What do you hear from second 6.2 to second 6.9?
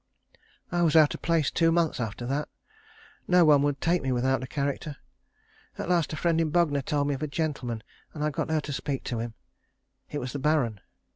at Bognor